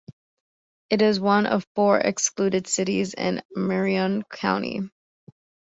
[0.89, 4.81] It is one of four "excluded cities" in Marion County.